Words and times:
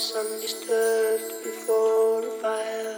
close 0.00 0.16
undisturbed 0.16 1.44
before 1.44 2.22
the 2.22 2.30
fire. 2.40 2.96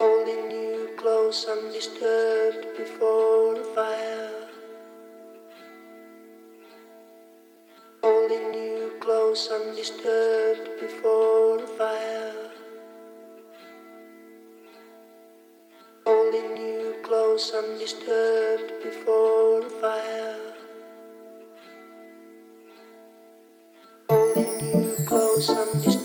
Holding 0.00 0.50
you 0.50 0.90
close 0.96 1.46
undisturbed 1.46 2.76
before 2.76 3.54
the 3.54 3.64
fire. 3.72 4.30
Holding 8.02 8.52
you 8.52 8.94
close 8.98 9.48
undisturbed 9.48 10.68
before 10.80 11.58
the 11.58 11.68
fire. 11.78 12.50
Holding 16.04 16.56
you 16.56 16.96
close 17.04 17.52
undisturbed 17.54 18.72
before 18.82 19.60
the 19.60 19.70
fire. 19.80 20.49
You 25.48 25.99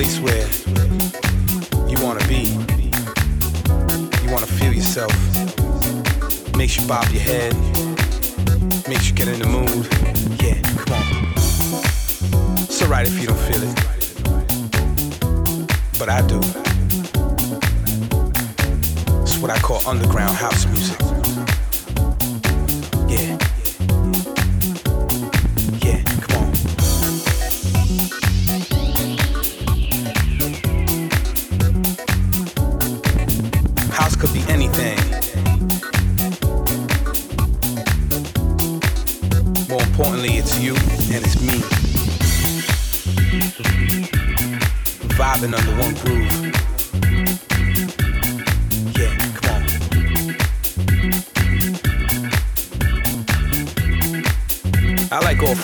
place 0.00 0.18
where 0.20 0.48
you 1.86 2.02
wanna 2.02 2.26
be. 2.26 2.44
You 4.22 4.32
wanna 4.32 4.46
feel 4.46 4.72
yourself. 4.72 5.12
Makes 6.56 6.78
you 6.78 6.86
bob 6.88 7.06
your 7.10 7.20
head. 7.20 7.69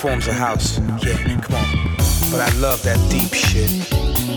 Forms 0.07 0.29
of 0.29 0.35
house. 0.35 0.79
Yeah, 1.03 1.17
come 1.41 1.57
on. 1.57 1.67
But 2.31 2.41
I 2.41 2.49
love 2.61 2.81
that 2.85 2.97
deep 3.11 3.35
shit. 3.35 3.69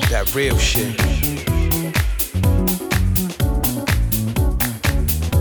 That 0.09 0.33
real 0.33 0.57
shit. 0.57 0.97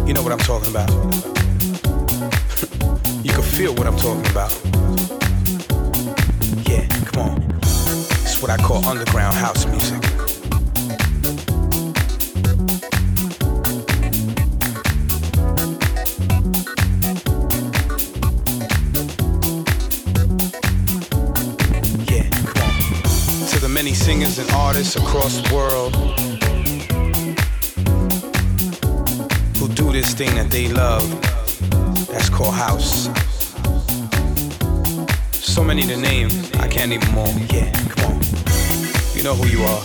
You 0.07 0.12
know 0.12 0.22
what 0.22 0.33
I'm 0.33 0.39
talking 0.41 0.68
about. 0.68 0.91
you 3.24 3.33
can 3.33 3.43
feel 3.43 3.74
what 3.74 3.87
I'm 3.87 3.97
talking 3.97 4.31
about. 4.31 4.53
Yeah, 6.68 6.87
come 7.07 7.22
on. 7.22 7.43
It's 7.62 8.43
what 8.43 8.51
I 8.51 8.59
call 8.59 8.85
underground 8.85 9.35
house 9.35 9.64
music. 9.64 10.18
Artists 24.69 24.97
across 24.97 25.41
the 25.41 25.55
world 25.55 25.95
who 29.57 29.66
do 29.69 29.91
this 29.93 30.12
thing 30.12 30.35
that 30.35 30.51
they 30.51 30.69
love. 30.69 31.09
That's 32.09 32.29
called 32.29 32.53
house. 32.53 33.09
So 35.33 35.64
many 35.64 35.87
to 35.87 35.97
name, 35.97 36.29
I 36.61 36.69
can't 36.69 36.93
even 36.93 37.16
all. 37.16 37.33
Yeah, 37.49 37.73
come 37.89 38.12
on. 38.12 38.21
You 39.14 39.23
know 39.23 39.35
who 39.35 39.47
you 39.47 39.62
are. 39.62 39.83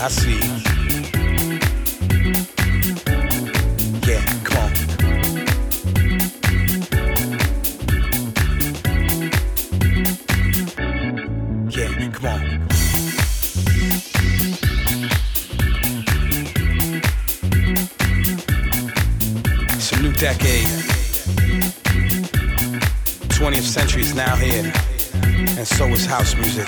I 0.00 0.08
see. 0.08 0.59
Here, 24.40 24.72
and 25.58 25.66
so 25.66 25.86
is 25.88 26.06
house 26.06 26.34
music. 26.34 26.66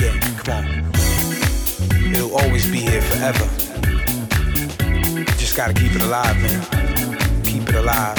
Yeah, 0.00 0.18
come 0.38 0.64
on. 0.64 2.12
It'll 2.12 2.36
always 2.36 2.70
be 2.70 2.80
here 2.80 3.02
forever. 3.02 3.48
You 5.18 5.24
just 5.38 5.56
gotta 5.56 5.74
keep 5.74 5.94
it 5.94 6.02
alive, 6.02 6.36
man. 6.42 7.42
Keep 7.44 7.68
it 7.68 7.74
alive. 7.76 8.18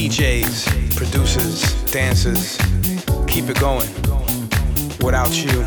DJs, 0.00 0.96
producers, 0.96 1.84
dancers, 1.92 2.56
keep 3.26 3.48
it 3.50 3.60
going. 3.60 4.09
Without 5.02 5.34
you, 5.34 5.64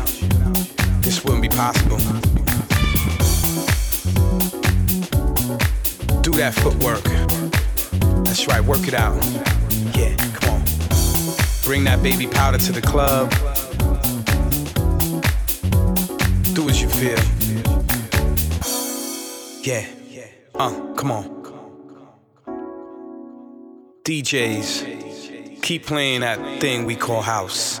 this 1.00 1.24
wouldn't 1.24 1.42
be 1.42 1.48
possible. 1.48 1.98
Do 6.22 6.30
that 6.32 6.54
footwork. 6.54 7.02
That's 8.24 8.46
right, 8.46 8.62
work 8.62 8.88
it 8.88 8.94
out. 8.94 9.22
Yeah, 9.96 10.16
come 10.34 10.54
on. 10.54 10.62
Bring 11.64 11.84
that 11.84 12.00
baby 12.02 12.26
powder 12.26 12.58
to 12.58 12.72
the 12.72 12.80
club. 12.80 13.30
Do 16.54 16.64
what 16.64 16.80
you 16.80 16.88
feel. 16.88 17.18
Yeah, 19.62 19.86
uh, 20.54 20.94
come 20.94 21.10
on. 21.10 21.34
DJs, 24.04 25.62
keep 25.62 25.86
playing 25.86 26.20
that 26.20 26.60
thing 26.60 26.84
we 26.84 26.94
call 26.94 27.22
house. 27.22 27.80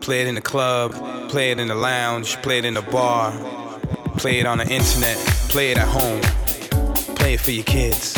Play 0.00 0.22
it 0.22 0.26
in 0.26 0.34
the 0.34 0.40
club, 0.40 0.92
play 1.28 1.50
it 1.50 1.58
in 1.60 1.68
the 1.68 1.74
lounge, 1.74 2.36
play 2.42 2.58
it 2.58 2.64
in 2.64 2.74
the 2.74 2.82
bar, 2.82 3.32
play 4.16 4.40
it 4.40 4.46
on 4.46 4.58
the 4.58 4.66
internet, 4.68 5.16
play 5.50 5.70
it 5.70 5.78
at 5.78 5.86
home, 5.86 6.20
play 7.16 7.34
it 7.34 7.40
for 7.40 7.50
your 7.50 7.64
kids. 7.64 8.16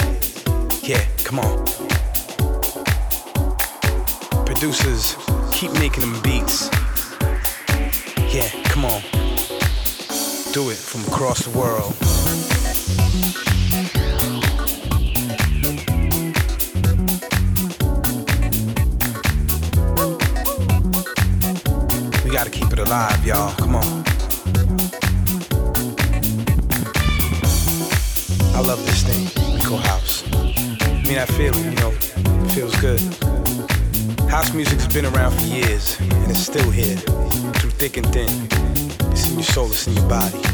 Yeah, 0.83 1.05
come 1.25 1.41
on. 1.41 1.67
Producers, 4.47 5.17
keep 5.53 5.73
making 5.75 6.01
them 6.01 6.23
beats. 6.23 6.71
Yeah, 8.33 8.49
come 8.65 8.85
on. 8.85 9.03
Do 10.53 10.71
it 10.71 10.79
from 10.79 11.03
across 11.13 11.45
the 11.45 11.51
world. 11.59 11.95
Alive, 22.83 23.25
y'all. 23.25 23.55
Come 23.57 23.77
on. 23.77 24.05
I 28.55 28.61
love 28.61 28.85
this 28.87 29.03
thing 29.03 29.43
call 29.65 29.79
house. 29.79 30.25
I 30.33 31.03
mean, 31.07 31.19
I 31.19 31.25
feel 31.25 31.55
it, 31.57 31.65
you 31.65 31.77
know, 31.77 31.93
it 31.93 32.51
feels 32.51 32.75
good. 32.77 33.01
House 34.29 34.53
music's 34.53 34.87
been 34.87 35.07
around 35.07 35.33
for 35.33 35.47
years, 35.47 35.99
and 36.01 36.31
it's 36.31 36.41
still 36.41 36.71
here, 36.71 36.97
through 36.97 37.71
thick 37.71 37.97
and 37.97 38.07
thin. 38.13 38.31
It's 39.13 39.29
in 39.29 39.35
your 39.35 39.43
soul, 39.45 39.67
it's 39.67 39.87
in 39.87 39.95
your 39.95 40.09
body. 40.09 40.52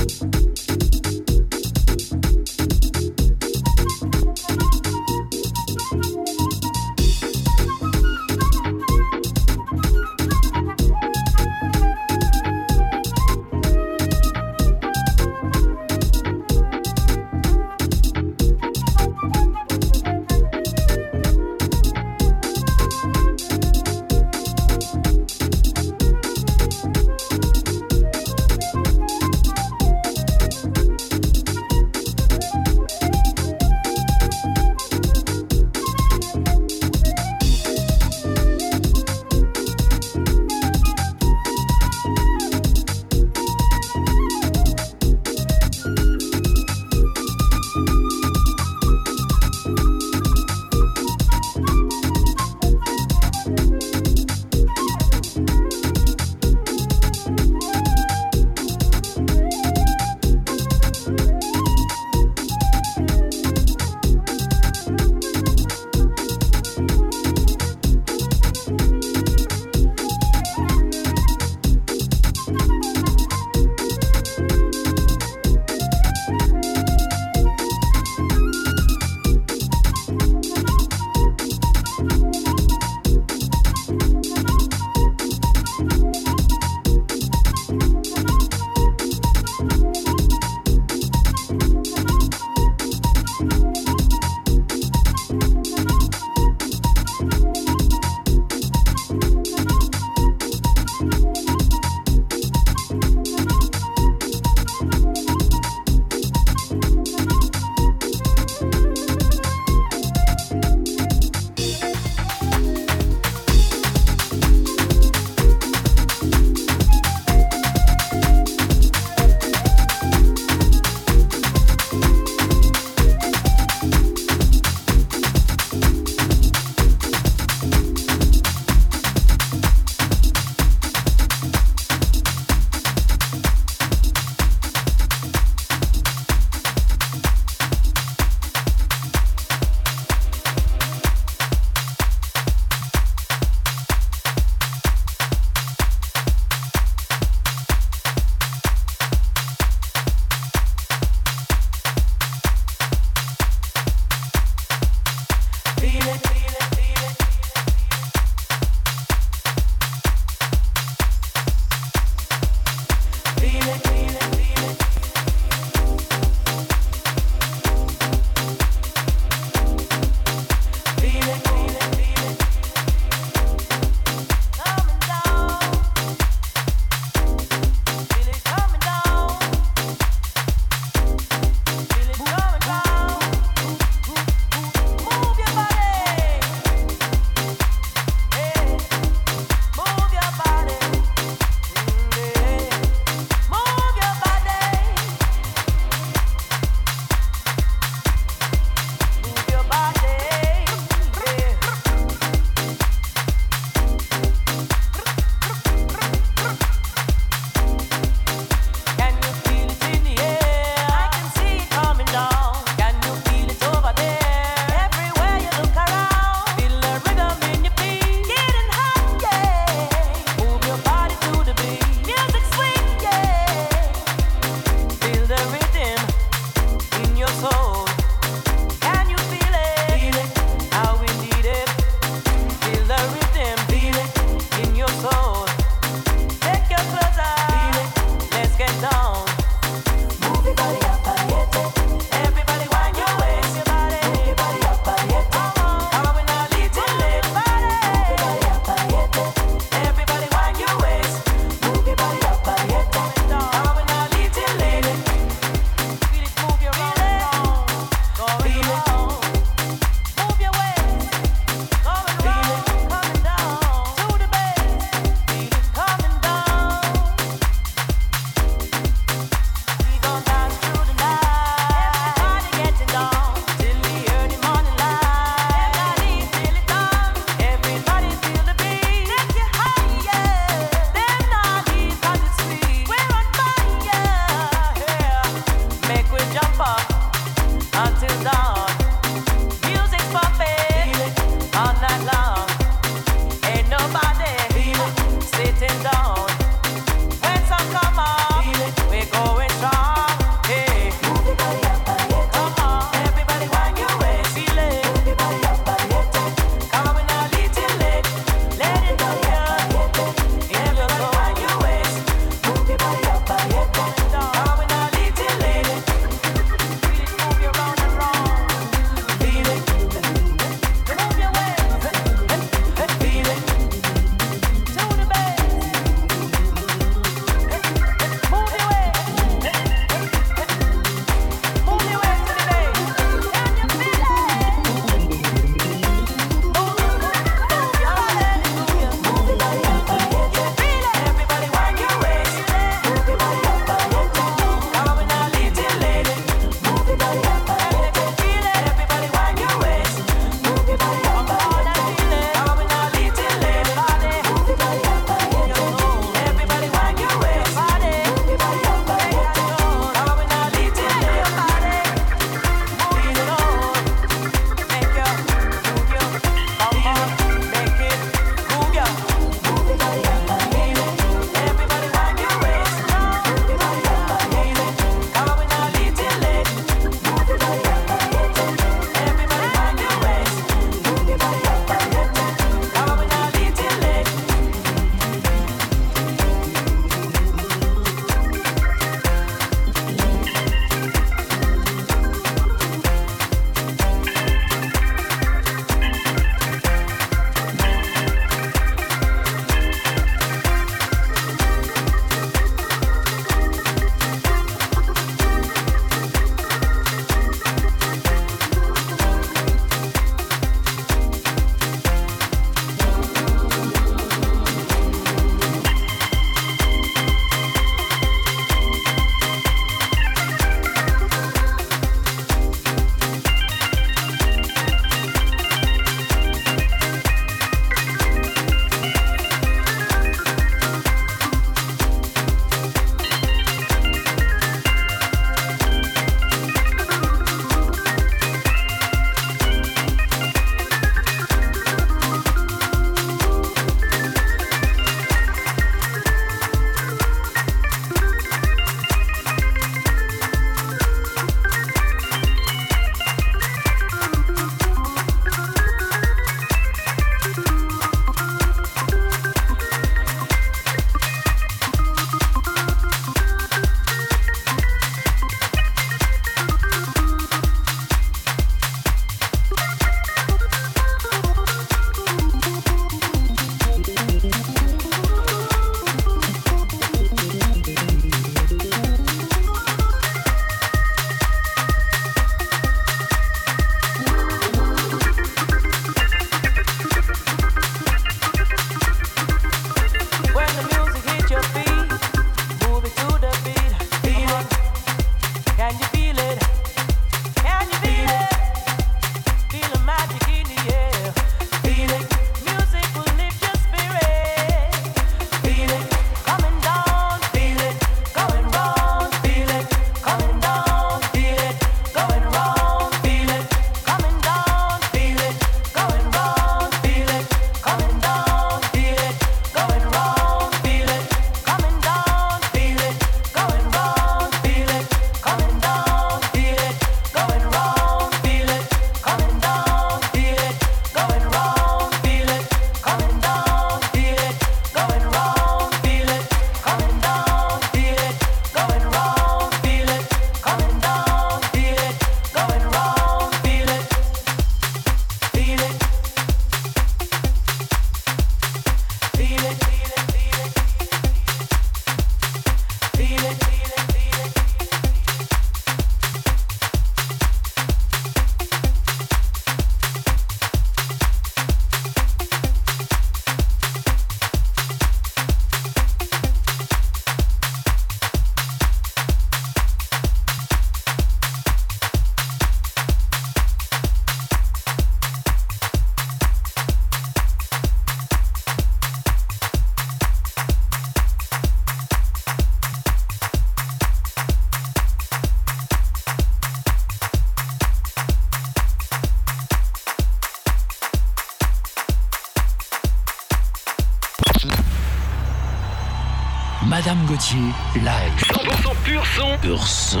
Live. 597.30 598.32
100% 598.32 598.74
pur 598.84 599.06
son. 599.06 599.38
Pur 599.40 599.68
son. 599.68 600.00